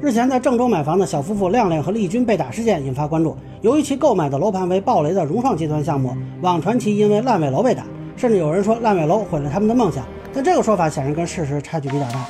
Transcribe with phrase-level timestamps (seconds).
[0.00, 3.36] 日前在郑州买房的小夫妇亮亮和丽君被打事件引发关注。
[3.62, 7.82] 由于其购买的楼盘为暴雷的融创集团项目，网传其因为烂尾楼被打，
[8.16, 10.06] 甚至有人说烂尾楼毁了他们的梦想。
[10.32, 12.24] 但这个说法显然跟事实差距比较大。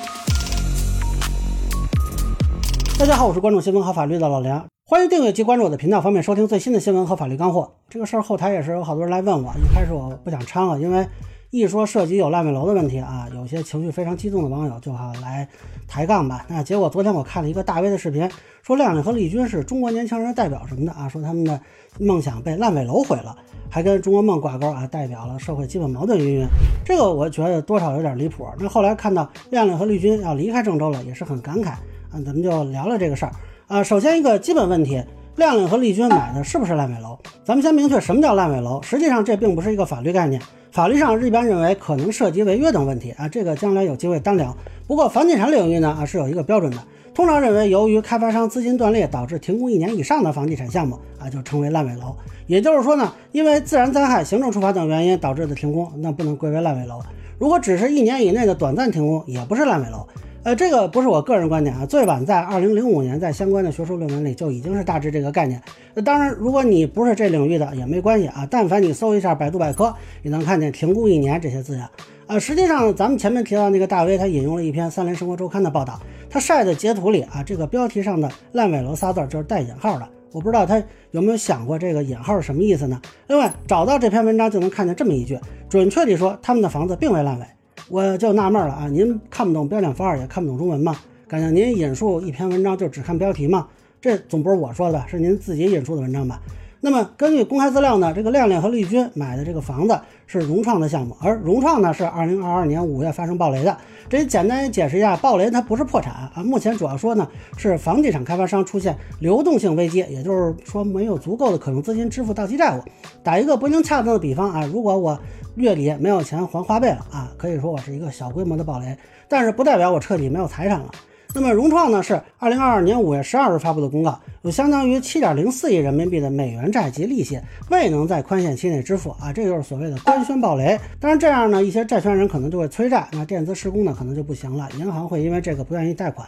[2.99, 7.71] 大家好，我是关注新闻和法律的老梁，欢迎订阅及关注我的频道，方便收听最新的新闻和法律干货。
[7.91, 11.07] 这个事儿后台也是有好多人来问我，一开始我不想掺和，因为。
[11.51, 15.49] 一说涉及有烂尾楼的问题啊，有些情绪非常激动的网友就好来
[15.87, 16.45] 抬杠吧。
[16.47, 18.29] 那结果昨天我看了一个大 V 的视频，
[18.63, 21.59] 说亮亮和丽君是中国年轻人代表什么的啊，说他们的
[21.99, 23.35] 梦想被烂尾楼毁了，
[23.71, 26.47] 还跟中国梦挂钩啊，代表了社会基本矛盾云云。
[26.85, 28.47] 这个我觉得多少有点离谱。
[28.59, 31.71] 那后来看到亮亮和丽君要离开郑州了，也是很感慨
[32.11, 32.21] 啊。
[32.27, 33.33] 咱们就聊聊这个事儿
[33.69, 33.83] 啊。
[33.83, 35.03] 首先一个基本问题。
[35.39, 37.17] 亮亮和丽君买的是不是烂尾楼？
[37.45, 38.83] 咱们先明确什么叫烂尾楼。
[38.83, 40.43] 实际上，这并不是一个法律概念。
[40.73, 44.53] 法律上一般认为可能涉及违约等问题啊，这个将来有机会单聊。
[44.89, 46.79] 不过房地产领域呢啊是有一个标准的，
[47.15, 52.17] 通常认为由于开发商资金断裂导致停工一年以上的房地产项目啊就称为烂尾楼。
[52.49, 57.01] 也就是说呢，因为自然灾害、行政处罚等原因导致的停工，那不能归为烂尾楼。
[57.39, 60.05] 如果只是一年以内的短暂停工，也不是烂尾楼。
[60.49, 65.61] 呃，这个不是我个人观点啊，最晚在二零零五年，在相关的学术论文里就已经是大致这个概念。
[65.93, 71.87] 那当然，如果你不是这领域的也没关系啊，但凡你搜一下百度百科，你能看见“停工一年”这些字眼。
[72.27, 80.09] 啊，实际上咱们前面提到那个大 V，他引用了一篇《三联生活周刊》的报道，他晒的截图里啊，这个标题上的“烂尾楼”仨字就是带引号的。
[80.33, 82.99] 我不知道他有没有想过这个引号是什么意思呢？
[83.27, 85.39] 另外，找到这篇文章就能看见这么一句，
[85.69, 87.45] 准确地说，他们的房子并未烂尾。
[87.91, 90.95] 我就纳闷了啊，您看不懂标点符号，也看不懂中文吗？
[91.27, 93.67] 感觉您引述一篇文章就只看标题吗？
[94.01, 96.41] 这总不是我说的，是您自己引述的文章吧？
[96.81, 103.77] 那么根据公开资料呢，这个亮亮和丽君买的这个房子是融创的项目，而融创呢是二零二二年五月发生暴雷的。
[104.09, 107.27] 这里简单解释一下，暴雷它不是破产啊，目前主要说呢
[107.57, 112.83] 是房地产开发商出现流动性危机，也就是说没有足够的可用资金支付到期债务。
[113.25, 115.19] 打一个不能恰当的比方啊，如果我
[115.57, 118.97] 月底没有钱还花呗了啊，可以说我是一个小规模的暴雷，
[119.29, 120.91] 但是不代表我彻底没有财产了。
[121.35, 127.39] 那么融创呢是二零二二年五月十二日发布的公告，有相当于七点零四亿人民币的美元债及利息
[127.71, 130.79] 未能在宽限期内支付啊，这就是所谓的官宣暴雷。
[130.99, 136.27] 当然这样呢，一些债权人可能就会催债，那电资施工呢可能就不行了，银行会因为这个不愿意贷款，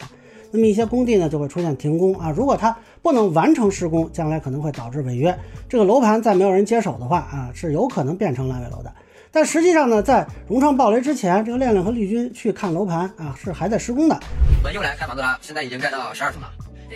[0.50, 5.34] 那么一些工地呢就会出现停工啊，如果它不能完成施工，将来可能会导致违约。
[5.66, 8.92] 这个楼盘再没有人接手的话啊，是有可能变成烂尾楼的。
[9.32, 14.18] 但实际上呢，在融创暴雷之前，这个亮亮和丽君去看楼盘啊，是还在施工的。
[14.58, 16.48] 我们又来看房子了，现在已经盖到十二层了。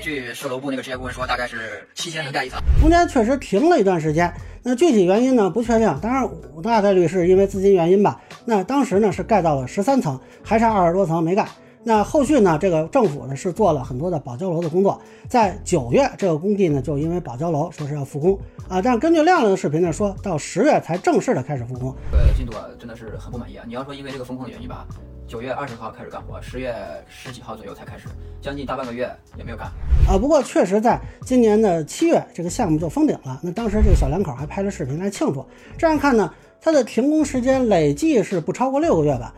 [0.03, 2.61] 据售楼部那个职业顾问说，大概是七天能盖一层。
[2.81, 4.33] 中间确实停了一段时间，
[4.65, 6.28] 那具体原因呢不确定，当然
[6.61, 8.21] 大概率是因为资金原因吧。
[8.45, 11.47] 那当时呢是盖到了十三层，还差二十多层没盖。
[11.87, 12.59] 那后续呢？
[12.59, 21.95] 这个政府呢是做了很多的保交楼的工作，在九月这个工地呢就因为保交楼说是要复工啊，但根据亮亮的视频呢，说到十月才正式的开始复工。
[22.11, 23.65] 呃，进度啊真的是很不满意啊！
[23.67, 24.87] 你要说因为这个风控的原因吧，
[25.28, 26.75] 九月二十号开始干活，十月
[27.06, 28.09] 十几号左右才开始，
[28.41, 29.66] 将近大半个月也没有干
[30.09, 30.16] 啊。
[30.19, 33.39] 不过确实在今年的七月，这个项目就封顶了。
[33.43, 35.45] 那当时这个小两口还拍了视频来庆祝。
[35.77, 39.34] 这样看呢，它的停工时间累计是不超过六个月吧。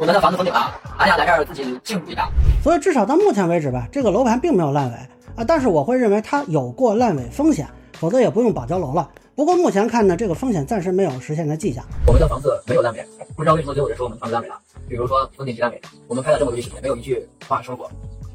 [0.00, 2.26] 我们的房子封顶了，俺想来这儿自己庆祝一下。
[2.62, 4.96] 所以至少到目前为止吧，这个楼盘并没有烂尾
[5.36, 5.44] 啊。
[5.46, 7.68] 但是我会认为它有过烂尾风险，
[7.98, 9.06] 否则也不用保交楼了。
[9.34, 11.84] 不过目前看呢，这个风险暂时没有实现的迹象。
[12.06, 13.06] 我们的房子没有烂尾，
[13.36, 14.54] 不知道为什么总有人说我们房子烂尾了。
[14.88, 15.78] 比如说封顶期烂尾，
[16.08, 17.90] 我们拍了这么多视频，没有一句话说过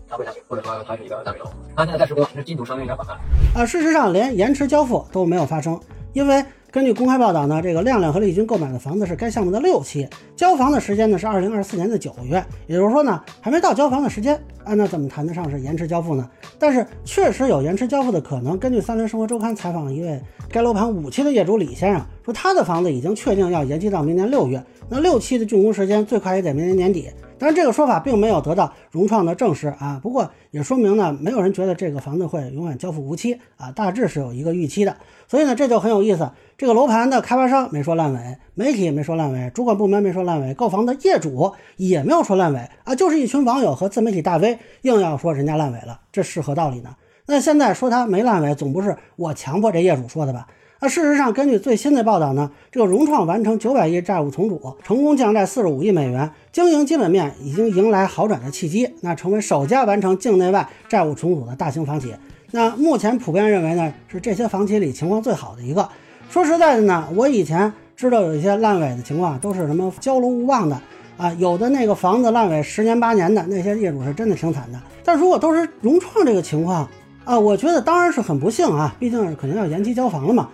[0.08, 1.50] 它会烂尾，或者说它是一个烂尾楼。
[1.76, 3.18] 它现在在施工，只是进度稍微有点缓慢。
[3.56, 5.80] 啊，事实上连延迟交付都没有发生，
[6.14, 6.46] 因为。
[6.75, 10.06] 根据公开报道呢，这个亮亮和丽君购买的房子是该项目的六期，
[10.36, 16.30] 交房的时间呢是二零二四年的九月，也就是说呢还没到交房的时间啊，那怎么谈得上是延迟交付呢？
[16.59, 18.59] 但是确实有延迟交付的可能。
[18.59, 27.09] 根据三联生活周刊采访了一位该楼盘五期的业主李先生，说他的房子已经确定要延期到明年六月，那六期的竣工时间最快也得明年年底。
[27.38, 34.96] 当然这个说法并没有得到融创的证实啊，不过也说明呢，没有人觉得这个房子会永远交付无期啊，大致是有一个预期的。
[35.28, 36.32] 所以呢，这就很有意思。
[36.58, 46.96] 这个楼盘的开发商没说烂尾，媒体也没说烂尾，主管部门没说烂尾，购房的业主也没有说烂尾啊，就是一群网友和自媒体大 V 硬要说人家烂尾了，这是何道理呢？
[47.26, 50.47] 那现在说他没烂尾，总不是我强迫这业主说的吧？
[50.85, 62.14] 那事实上，根据最新的报道呢，这个融创完成九百亿债务重组，成功降债四十五亿美元，经营基本面已经迎来好转的契机，那成为首家完成境内外债务重组的大型房企。
[62.52, 65.90] 那目前普遍认为呢，是这些房企里情况最好的一个。
[66.29, 70.79] 说实在的呢，我以前知道有一些烂尾的情况，都是什么交楼无望的，
[71.17, 74.79] 啊，有的那个房子烂尾十年八年的那些业主是真的挺惨的。
[75.03, 76.88] 但如果都是融创这个情况
[77.23, 80.47] 啊，我觉得当然是很不幸啊，毕竟可能要延期交房了嘛。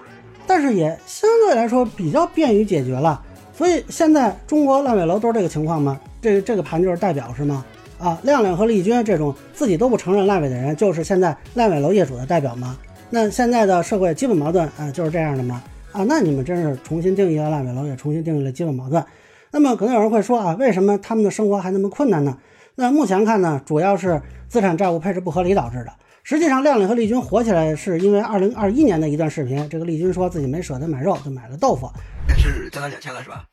[0.46, 3.22] 但是也相对来说比较便于解决了。
[3.54, 6.00] 所以现在中国烂尾楼都是这个情况吗？
[6.22, 7.66] 这个这个盘就是代表是吗？
[8.00, 12.76] 啊，亮亮和丽君这种自己都不承认烂尾的人，就是现在烂尾楼业主的代表吗？
[13.10, 15.62] 那现在的社会基本矛盾啊，就是这样的吗？
[15.92, 19.04] 啊，那你们真是重新定义了烂尾楼，也重新定义了基本矛盾。
[19.52, 22.38] 那么可能有人会说啊，为什么他们的生活还那么困难呢？
[22.76, 25.92] 那目前看呢，主要是资产债务配置不合理导致的。
[26.24, 31.90] 实际上，亮亮和丽君火起来是因为二零二一年的一段视频，这个丽君说自己没舍得买肉，就买了豆腐。
[32.28, 33.44] 但是将近两千了是吧？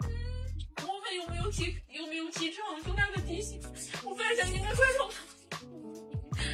[0.76, 3.58] 我们有没有提，有没有提成，就那个底薪，
[4.04, 5.08] 我反正应该转手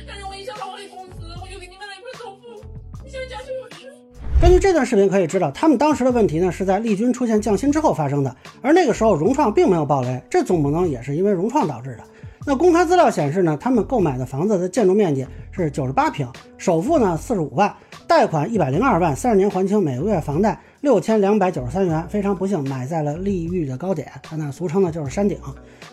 [0.07, 2.65] 但是我一想到我的工资，我就给你买了一块豆腐。
[3.05, 3.93] 你想讲究我吃？
[4.41, 12.05] 根据这段视频可以知道，他们当时的问题呢是在丽君出现降薪之后发生的，而那个时候融创并没有暴雷，这总不能也是因为融创导致的。
[12.47, 17.75] 那公开资料显示呢，他们购买的房子的建筑面积是九十八平，首付呢四十五万，
[18.07, 22.07] 贷款一百零二万，三十年还清，每个月房贷六千两百九十三元。
[22.11, 25.39] 非常不幸，买在了利率的高点，那俗称呢就是山顶。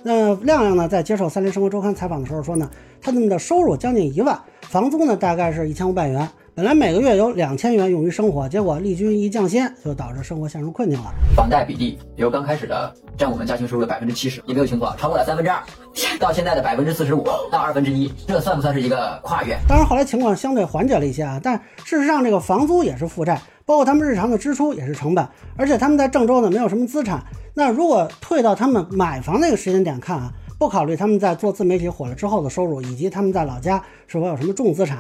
[0.04, 2.70] 那亮亮呢在接受《三联生活周刊》采访的时候说呢，
[3.02, 6.28] 他们的收入将近一万，房租呢大概是一千五百元。
[6.54, 11.10] 本来每个月有两千元用于生活，结果利军一降薪，就导致生活陷入困境了。
[11.34, 15.64] 房贷比例由刚开始的占我们家庭收入的百分之七十，也没有情况超过了三分之二，
[16.20, 19.58] 到现在的百分之四十五到二分之一，这算不算是一个跨越？
[19.66, 21.56] 当然后来情况相对缓解了一些啊，但
[21.86, 25.26] 事实上这个房租也是负债，包括他们日常的支出也是成本，
[25.56, 27.24] 而且他们在郑州呢没有什么资产。
[27.54, 34.98] 那如果退到他们买房那个时间点看啊，不考虑他们在做自媒体火了之后的收入，以及他们在老家是否有什么重资产。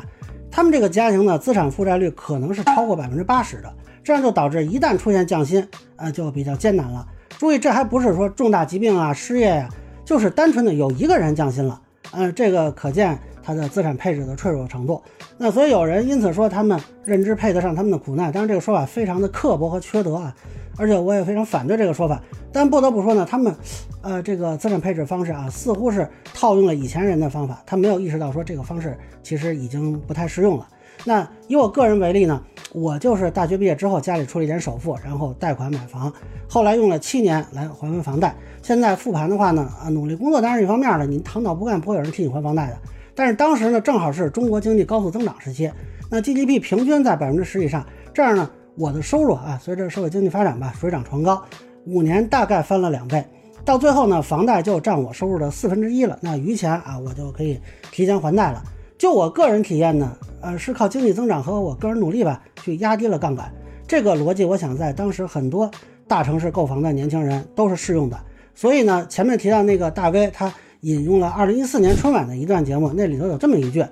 [0.51, 5.65] 他们这个家庭呢，资产负债率可能是超过百分之八十的，这样就导致一旦出现降薪，
[5.95, 7.07] 呃，就比较艰难了。
[7.39, 9.69] 注意，这还不是说重大疾病啊、失业呀，
[10.03, 11.81] 就是单纯的有一个人降薪了，
[12.11, 13.17] 呃，这个可见
[13.55, 15.01] 他的资产配置的脆弱程度。
[15.37, 20.35] 那所以有人因此说他们认知配得上他们的苦难，当然这个说法非常的刻薄和缺德啊。
[20.77, 22.19] 而且我也非常反对这个说法，
[22.51, 23.53] 但不得不说呢，他们，
[24.01, 30.67] 呃，这个资产配置方式啊，似乎是套用了以前人的方法，他没有意识到说这个方式其实已经不太适用了。
[31.03, 36.11] 那以我个人为例呢，我就是大学毕业之后家里出了一点首付，然后贷款买房，
[36.47, 38.33] 后来用了七年来还完房贷。
[38.63, 42.77] 现在复盘的话呢，啊，努力工作当然是一方面了，你躺倒不干不会有人替你还房贷的。
[43.15, 45.71] 但是当时呢，正好是中国经济高速增长时期，
[46.09, 48.49] 那 GDP 平均在百分之十以上，这样呢。
[48.77, 51.43] 我的收入啊，随着社会经济发展吧，水涨船高，
[51.85, 53.23] 五年大概翻了两倍，
[53.65, 56.17] 到最后呢，房贷就占我收入的四分之一了。
[56.21, 57.59] 那余钱啊，我就可以
[57.91, 58.63] 提前还贷了。
[58.97, 63.53] 就我个人体验呢，呃，是靠经济增长和我个人努力吧，去压低了杠杆。
[63.85, 65.69] 这个逻辑，我想在当时很多
[66.07, 68.17] 大城市购房的年轻人都是适用的。
[68.55, 73.85] 所以呢，前面提到那个大 V，他引用了二零一四年春晚的一段节目，那里头有这么一句，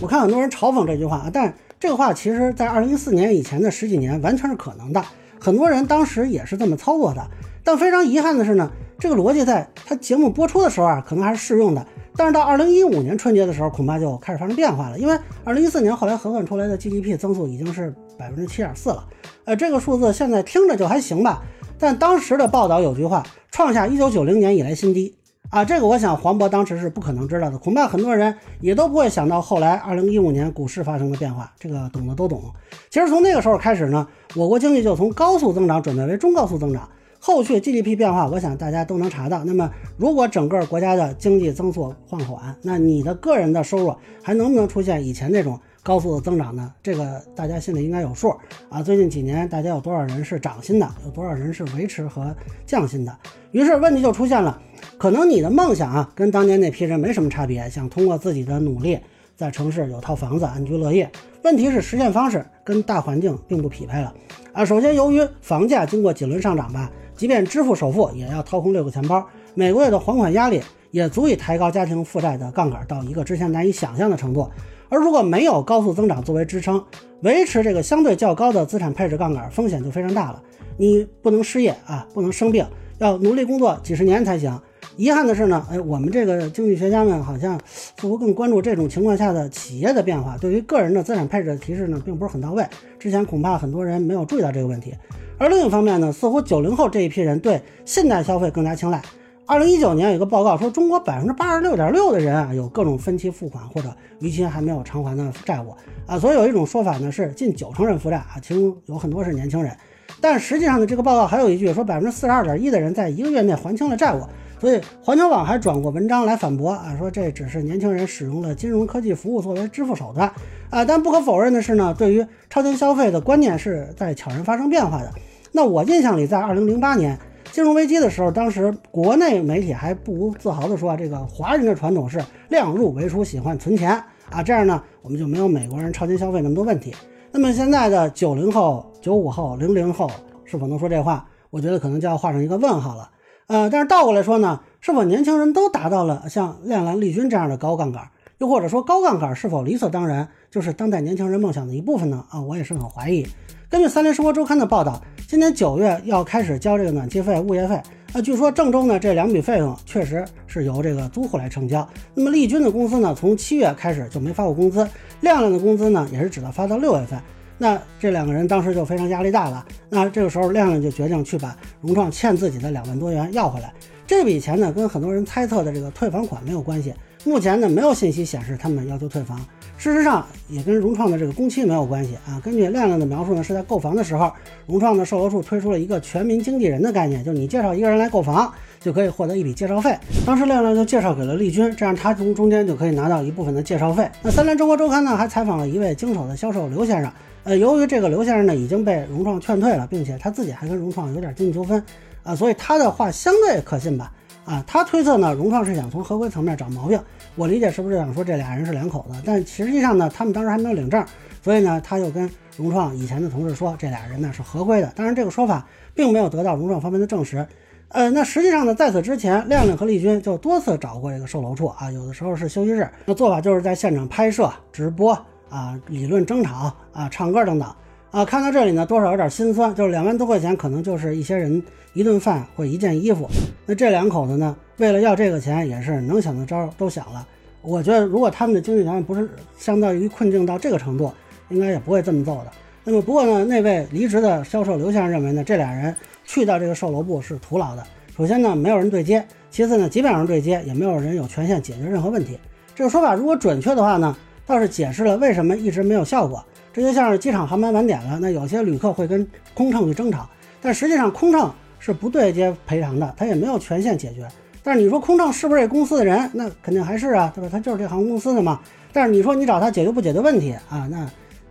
[0.00, 1.54] 我看很多人嘲讽这句话啊，但。
[1.82, 5.04] 这个话其实，在二零一四年以前的十几年，完全是可能的。
[5.40, 7.20] 很多人当时也是这么操作的。
[7.64, 8.70] 但非常遗憾的是呢，
[9.00, 11.84] 这个逻辑在他节目播出的时候啊，可能还是适用的。
[12.16, 14.98] 但是到二零一五年春节的时候，恐怕就开始发生变化了。
[15.00, 19.04] 因为二零一四年后来核算出来的 GDP 增速已经是百分之七点四了。
[19.42, 21.42] 呃，这个数字现在听着就还行吧。
[21.80, 25.14] 但当时的报道有句话，创下一九九零年以来新低。
[25.50, 31.52] 啊，这个我想黄渤当时是不可能知道的，恐怕很多人也都不会想到后来二零一五年股市发生的变化。
[31.60, 32.42] 这个懂的都懂。
[32.88, 39.44] 其实从那个时候开始呢，我国经济就从高速增长转变为中高速增长，后续 GDP 变化，我想大家都能查到。
[39.44, 45.60] 那么，如果整个国家的经济增速放缓，那你的个人的收入还能不能出现以前那种？
[45.84, 48.32] 高速的增长呢，这个大家心里应该有数
[48.68, 48.80] 啊。
[48.80, 52.34] 最近几年，大家有多少人是涨薪的，有多少人是维持和
[52.64, 53.16] 降薪的？
[53.50, 54.60] 于是问题就出现了，
[54.96, 58.96] 可能你的梦想啊，跟当年那批人没什么差别，想通过自己的努力
[59.34, 61.10] 在城市有套房子安居乐业。
[61.42, 64.14] 问题是实现方式跟大环境并不匹配了
[64.52, 64.64] 啊。
[64.64, 70.62] 首先，由于房价经过几轮上涨吧，即便支付首付也要掏空六个钱包，每个月的还款压力
[70.92, 74.48] 也足以抬高家庭负债的杠杆到一个之前难以想象的程度。
[74.92, 76.84] 而如果没有高速增长作为支撑，
[77.22, 80.42] 维持这个相对较高的资产配置杠杆，风险就非常大了。
[80.76, 82.62] 你不能失业啊，不能生病，
[82.98, 84.60] 要努力工作几十年才行。
[84.98, 92.62] 遗憾的是呢，哎，我们这个经济学家们好像似乎更关注这种情况下的企业的变化，对于个人的资产配置的提示呢，并不是很到位。
[92.98, 94.92] 之前恐怕很多人没有注意到这个问题。
[95.38, 99.00] 而另一方面呢，似乎九零后这一批人对信贷消费更加青睐。
[99.44, 105.74] 二零一九年有一个报告说，中国百分之八十六点六的人啊有各种分期付款或者逾期还没有偿还的债务
[106.06, 109.76] 啊，所以有一种说法呢是近九成人负债啊，其中有很多是年轻人。
[110.20, 114.22] 但实际上呢，这个报告还有一句说，百分之四十二点一的人在一个月内还清了债务。
[114.60, 120.32] 所以环球网还转过文章来反驳啊，说这只是年轻人使用了金融科技服务作为支付手段
[120.70, 120.84] 啊。
[120.84, 125.12] 但不可否认的是呢，对于超前消费的观念是在悄然发生变化的。
[125.50, 127.18] 那我印象里，在二零零八年
[127.52, 132.18] 金融危机的时候，当时国内媒体还不无自豪地说，这个华人的传统是
[132.48, 133.90] 量入为出，喜欢存钱
[134.30, 136.94] 啊，这样呢，我们就没有美国人超前消费那么多问题。
[137.30, 140.10] 那么现在的九零后、九五后、零零后
[140.46, 141.28] 是否能说这话？
[141.50, 143.10] 我觉得可能就要画上一个问号了。
[143.48, 148.02] 呃，但是倒过来说呢，是否年轻人都达到了像亮亮、丽君这样的高杠杆？
[148.38, 152.24] 又或者说高杠杆是否理所当然就是当代年轻人梦想的一部分呢？
[152.30, 153.26] 啊，我也是很怀疑。
[153.68, 155.00] 根据三联生活周刊的报道，
[155.32, 157.74] 今年九月要开始交这个暖气费、物业费。
[158.12, 161.88] 啊，据说郑州呢这两笔费用确实是由这个租户来承交。
[162.14, 164.86] 那么丽君的公司呢，从七月开始就没发过工资，
[165.22, 167.18] 亮亮的工资呢也是只到发到六月份。
[167.56, 169.64] 那这两个人当时就非常压力大了。
[169.88, 173.72] 那这个时候，亮亮就决定去把融创欠自己的两万多元要回来。
[174.06, 176.92] 这笔钱呢，跟很多人猜测的这个退房款没有关系。
[177.24, 179.38] 目前呢，没有信息显示他们要求退房。
[179.76, 182.40] 事实上，也跟融创的这个工期没有关系啊。
[182.42, 184.32] 根据亮亮的描述呢，是在购房的时候，
[184.66, 189.96] 融创的售楼处推出了一个全民经纪人的概念，就是你介绍一个人来购房，就可以获得一笔介绍费。
[190.26, 194.08] 当时亮亮就介绍给了丽君，这样他从中间就可以拿到一部分的介绍费。
[194.22, 197.12] 那三联中国周刊呢，还采访了一位经手的销售刘先生。
[197.44, 201.82] 呃，由于这个刘先生呢已经被融创劝退了，并且他自己还跟融创有点经济纠纷，
[202.22, 204.12] 啊，所以他的话相对可信吧？
[204.44, 207.00] 啊，他推测呢，融创是想从合规层面找毛病。
[207.36, 209.22] 我理解是不是想说这俩人是两口子？
[209.24, 211.04] 但实际上呢，他们当时还没有领证，
[211.42, 214.92] 所以呢，他又跟融创以前的同事说，这俩人呢是合规的。
[214.96, 217.46] 当然，这个说法并没有得到融创方面的证实。
[217.88, 225.16] 呃，那实际上呢，在此之前，亮亮和丽君就多次找过这个售楼处啊，有的时候是休息日，那做法就是在现场拍摄、直播。
[225.48, 227.68] 啊，理论争吵啊，唱歌等等
[228.12, 229.74] 啊，看到这里呢，多少有点心酸。
[229.74, 231.62] 就是两万多块钱，可能就是一些人
[231.94, 233.26] 一顿饭或一件衣服。
[233.64, 237.26] 那这两口子呢，为了要这个钱，也是能想的招都想了。
[237.62, 241.10] 我觉得，如果他们的经济条件不是相当于困境到这个程度，
[241.48, 242.48] 应该也不会这么揍的。
[242.84, 247.82] 那么，不过呢，那位离职的销售刘先生认为呢，这俩人去到这个售楼部是徒劳的。
[248.14, 252.38] 首先呢，没有人对接；其次呢，即便有人对接，也没有人有权限解决任何问题。
[252.74, 254.14] 这个说法如果准确的话呢？
[254.44, 260.28] 倒是解释了为什么一直没有效果，这就像是机场航班晚点了，那有些旅客会跟空乘去争吵，
[260.60, 264.26] 但实际上空乘是不对接赔偿的，他也没有权限解决。
[264.62, 266.30] 但是你说空乘是不是这公司的人？
[266.32, 267.48] 那肯定还是啊，对吧？
[267.50, 268.60] 他就是这航空公司的嘛。
[268.92, 270.88] 但是你说你找他解决不解决问题啊？
[270.90, 271.06] 那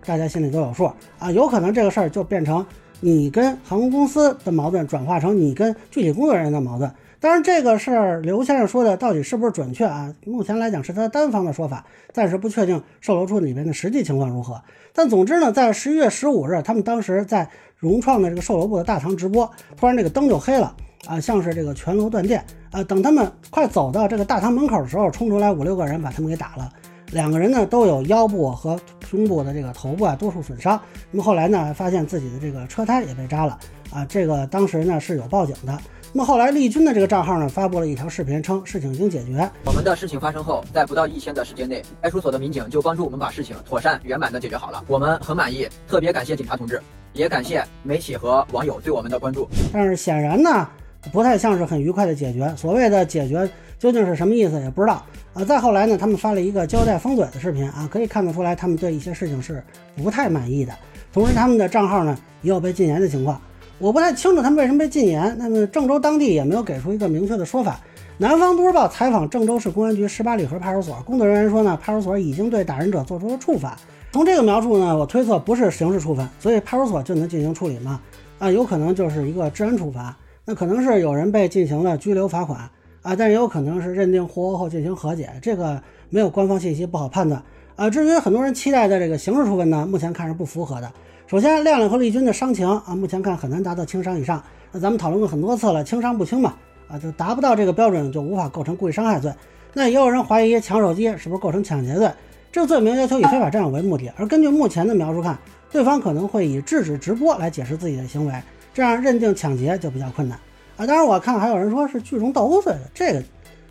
[0.06, 1.32] 大家心里都有数啊。
[1.32, 2.66] 有可能这个事儿就变成
[3.00, 6.90] 你跟航空公司的矛盾转化成你跟具体工作人员的矛盾。
[7.22, 10.12] 当然，这个事儿刘先生说的到底是不是准确啊？
[10.26, 14.60] 目前来讲是他单方的说法，暂时不确定售楼处里边的实际情况如何。
[14.92, 17.48] 但总之呢，在十一月十五日，他们当时在
[17.78, 19.48] 融创的这个售楼部的大堂直播，
[19.78, 20.76] 突然这个灯就黑了
[21.06, 22.84] 啊，像是这个全楼断电啊。
[22.86, 26.74] 等他们快走到这个大堂门口的时候，冲出来五六个人把他们给打了。
[27.12, 30.82] 两个人呢都有腰部和胸部的这个头部啊多处损伤。
[31.12, 33.60] 那么后来呢，发现自己的这个车胎也被扎了
[33.92, 34.04] 啊。
[34.06, 35.78] 这个当时呢是有报警的。
[36.14, 39.50] 那么后来，丽君的这个账号呢，发布了一条视频，称事情已经解决。
[39.64, 46.82] 我们的事情发生后，在不到一天的时间内，派出所的民警就帮助我们把事情妥善圆满的解决好了，我们很满意，特别感谢警察同志，
[47.14, 49.48] 也感谢媒体和网友对我们的关注。
[49.72, 50.68] 但是显然呢，
[51.14, 52.54] 不太像是很愉快的解决。
[52.58, 53.50] 所谓的解决
[53.80, 55.46] 究竟是什么意思，也不知道啊。
[55.46, 59.64] 再后来呢，他们发了一个交代封嘴的视频啊，可以看得出来，他们对一些事情是
[59.96, 60.74] 不太满意的。
[61.14, 63.42] 同时，他们的账号呢也有被禁言的情况。
[63.82, 65.36] 我不太清楚他们为什么被禁言。
[65.40, 67.80] 那么郑州当地也没有给出一个明确的说法。
[68.20, 73.76] 南方都市报采访郑州市公安局十八里河派出所工作人员说呢，派出所已经对打人者做出了处罚。
[74.12, 78.00] 从这个描述呢，我推测不是刑事处分，所以派出所就能进行处理吗？
[78.38, 80.16] 啊，有可能就是一个治安处罚。
[80.46, 82.60] 那可能是有人被进行了拘留罚款
[83.02, 85.28] 啊，但也有可能是认定互殴后进行和解。
[85.42, 87.42] 这个没有官方信息，不好判断。
[87.76, 90.92] 啊，至于很多人期待的这个刑事处分呢，目前看是不符合的。
[91.32, 94.44] 首先，亮亮和丽君的伤情啊，目前看很难达到轻伤以上。
[94.70, 96.56] 那咱们讨论过很多次了，轻伤不轻嘛，
[96.90, 99.34] 啊，就达不到这个标准，就无法构成故意伤害罪。
[99.72, 102.12] 那也有人怀疑抢手机是不是构成抢劫罪？
[102.52, 105.40] 这个罪名要求以非法占有为目的，而根据目前的描述看，
[105.72, 108.34] 对方可能会以制止直播来解释自己的行为，
[108.74, 110.38] 这样认定抢劫就比较困难
[110.76, 110.86] 啊。
[110.86, 113.24] 当然，我看还有人说是聚众斗殴罪的，这个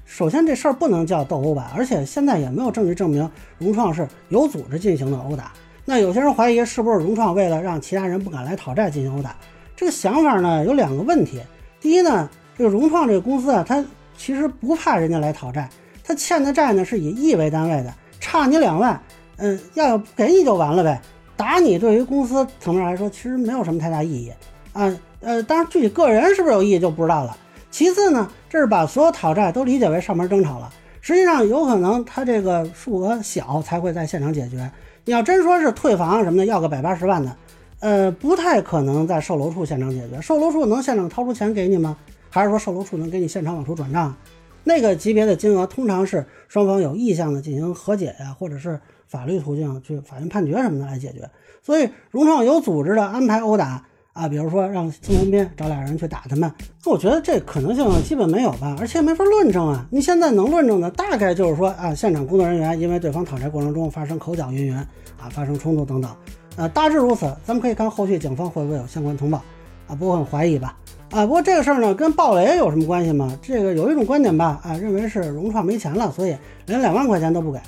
[0.06, 5.52] 首先这事儿不能叫斗殴吧，而且现在也没有证据证明融创是有组织进行的殴打。
[5.90, 9.34] 那有些人怀疑是不是融创为了让其他人不敢来讨债进行殴打？
[9.74, 11.40] 这个想法呢有两个问题。
[11.80, 13.84] 第一呢，这个融创这个公司啊，它
[14.16, 15.68] 其实不怕人家来讨债，
[16.04, 19.02] 它欠的债呢是以亿为单位的，差你两万，
[19.38, 21.02] 嗯，要不给你就完了呗。
[21.36, 24.32] 打你对于公司层面来说其实没有什么太大意义
[24.72, 27.36] 啊，呃，当然具体个人是不是有意义就不知道了。
[27.72, 34.70] 其次呢，这是把所有讨债都理解为上门争吵了，实际上有可能他这个数额小才会在现场解决。
[35.04, 37.36] 你要真说是退房什么的，要个百八十万的，
[37.80, 40.20] 呃，不太可能在售楼处现场解决。
[40.20, 41.96] 售楼处能现场掏出钱给你吗？
[42.28, 44.14] 还是说售楼处能给你现场往出转账？
[44.62, 48.78] 那个级别的金额通常是双方有意向的进行和解呀，或者是
[49.08, 51.28] 法律途径去法院判决什么的来解决。
[51.62, 56.52] 所以融创有组织的安排殴打啊，比如说让孙宏斌找俩人去打他们，
[56.84, 59.86] 那我觉得这可能性基本没有吧，而且没法论证啊。
[59.90, 64.86] 你现在能论证的大概就是说啊，现场工作人员因为对方讨债过程中发生口角云云啊，
[65.30, 66.10] 发生冲突等等，
[66.56, 67.26] 呃，大致如此。
[67.44, 69.40] 咱们可以看后续警方会不会有相关通报
[69.86, 70.76] 啊，不过很怀疑吧。
[71.10, 73.36] 啊，不过这个事儿呢，跟暴雷有什么关系吗？
[73.42, 76.36] 这个有一种观点吧，啊，认为是融创没钱了，所以
[76.66, 77.58] 连两万块钱都不给。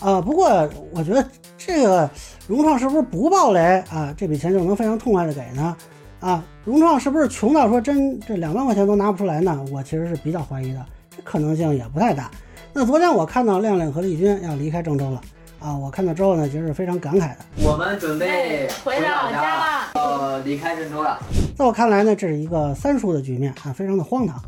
[0.00, 0.46] 啊，不过
[0.92, 1.24] 我觉得
[1.56, 2.08] 这个
[2.46, 3.60] 融创是不是不暴雷
[3.90, 5.76] 啊，这笔钱就能非常痛快的给呢？
[6.20, 9.64] 啊，融创是不是穷到说真这两万块钱都拿不出来呢？
[9.72, 12.30] 我其实是比较怀疑的，这可能性也不太大。
[12.72, 15.20] 那昨天我看到亮亮和丽君要离开郑州了。
[15.58, 17.38] 啊，我看到之后呢，其实是非常感慨的。
[17.64, 21.18] 我们准备回老家了，呃离开郑州了。
[21.56, 24.40] 在我看来呢，这是一个三输的局面啊，非常的荒唐。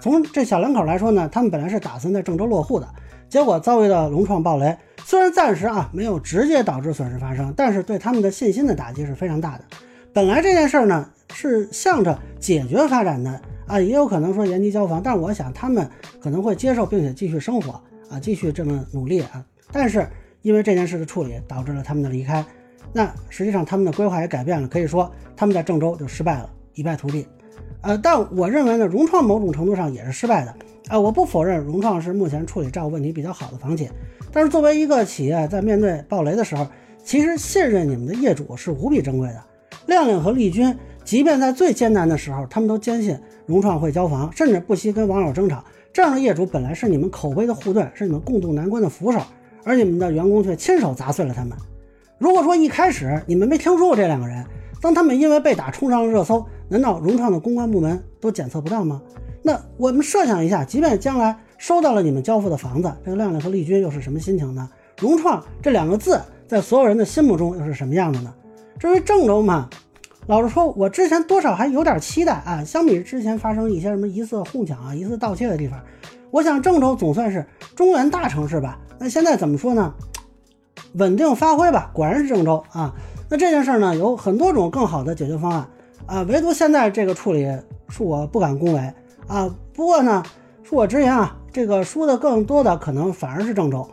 [0.00, 2.86] 从这小两口来说呢，他们本来是打算在郑州落户的，
[3.28, 4.76] 结果遭遇到融创暴雷。
[5.04, 9.64] 虽然暂时啊没有直接导致损失发生，但是对他们的信心的打击是非常大的。
[10.12, 15.88] 本来这件事儿呢是向着解决发展的啊，也有可能说延期交房，但是我想他们
[16.20, 17.72] 可能会接受并且继续生活
[18.10, 20.06] 啊，继续这么努力啊，但是。
[20.42, 22.44] 因为这件事的处理导致了他们的离开，
[22.92, 27.26] 那实际上他们的规划也改变了，可以说他们在郑州就失败了，一败涂地。
[27.86, 30.52] 呃，但我认为呢，融创某种程度上也是失败的。
[30.88, 33.88] 啊，我不否认融创是目前处理债务问题比较好的房企，
[34.32, 36.66] 但是作为一个企业在面对暴雷的时候，
[37.04, 39.40] 其实信任你们的业主是无比珍贵的。
[39.86, 43.16] 亮亮和丽君，即便在最艰难的时候，他们都坚信
[43.46, 45.62] 融创会交房，甚至不惜跟网友争吵。
[45.92, 49.20] 这样的业主本来是你们口碑的护盾，是你们共度难关的扶手。
[49.62, 51.56] 而你们的员工却亲手砸碎了他们。
[52.18, 54.44] 如果说一开始你们没听说过这两个人，
[54.80, 59.00] 当他们因为被打冲上了热搜，难道融创的公关部门都检测不到吗？
[59.42, 64.68] 那我们设想一下，即便将来收到了你们交付的房子，这个亮亮和丽君又是什么心情呢？
[64.98, 68.34] 融创这两个字在所有人的心目中又是什么样的呢？
[68.78, 69.68] 至于郑州嘛，
[70.26, 72.64] 老实说，我之前多少还有点期待啊。
[72.64, 75.80] 相比之前发生一些什么疑似哄抢啊、疑似盗窃的地方，
[76.30, 78.78] 我想郑州总算是中原大城市吧。
[78.98, 79.94] 那现在怎么说呢？
[80.94, 82.94] 稳定发挥吧，果然是郑州啊。
[83.28, 85.66] 那这件事呢，有很多种更好的解决方案
[86.04, 87.46] 啊，唯独现在这个处理
[87.88, 88.92] 恕我不敢恭维
[89.26, 89.48] 啊。
[89.72, 90.22] 不过呢，
[90.62, 93.88] 恕我直言啊，这个输的更多的可能反而是郑州。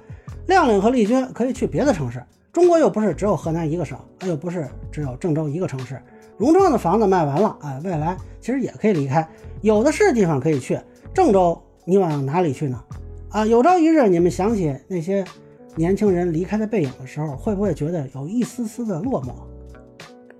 [0.47, 5.97] 亮亮和丽君可以去别的城市，中国又不是只有河南一个省，又不是只有郑州一个城市。
[6.37, 9.25] 融创的房子卖完了啊，未来其实也可以离开，
[9.61, 10.77] 有的是地方可以去。
[11.13, 12.83] 郑州，你往哪里去呢？
[13.29, 15.23] 啊，有朝一日你们想起那些
[15.75, 19.31] 年轻人离开的背影的时候，会不会觉得有一丝丝的落寞？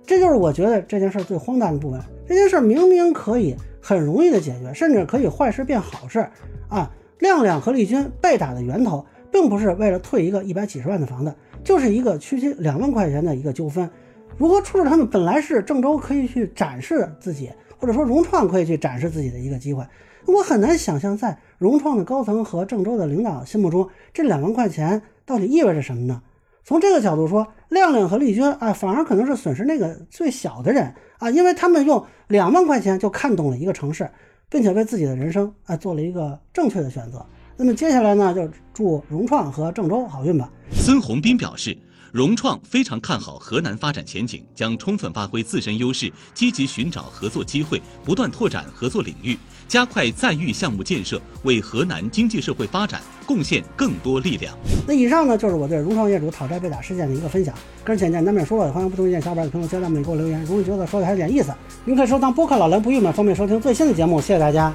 [0.06, 2.00] 这就是我觉得这件事最荒诞的部分。
[2.26, 6.26] 这件事明明可以很容易的解决，甚至可以坏事变好事
[6.68, 6.90] 啊！
[7.20, 13.88] 亮亮和丽君被打的源头，并不是为了退一个一百几十万的房子，就是一个区区两万块钱的一个纠纷。
[14.36, 19.84] 如何处置他们，本来是郑州可以去展示自己，或者说融创可以去展示自己的一个机会。
[20.26, 26.22] 我很难想象，在融创的高层和郑州的领导心目中，这两万块钱到底意味着什么呢？
[26.64, 34.10] 从这个角度说，亮亮和丽君啊，反而可能是损失那个最小的人啊，因为他们用两万块钱就看懂了一个城市，
[34.48, 37.24] 并且为自己的人生啊做了一个正确的选择。
[37.58, 40.50] 那么接下来呢，就祝融创和郑州好运吧。
[40.72, 41.76] 孙宏斌表示。
[42.14, 49.36] 融创非常看好河南发展前景，将充分发挥自身优势，积极寻找合作机会，不断拓展合作领域，
[49.68, 54.54] 加快在豫项目建设，为河南经济社会发展贡献更多力量。
[54.86, 57.54] 那以上呢，就是我对融创业主讨债被打事件的一个分享。
[57.82, 60.42] 个人浅见难免说了，欢迎不同意见小伙伴在评论区下面给我留言。
[60.44, 61.52] 如果觉得说的还有点意思，
[61.84, 64.20] 您可以收藏播客老梁不郁闷，方便收听最新的节目。
[64.20, 64.74] 谢谢大家。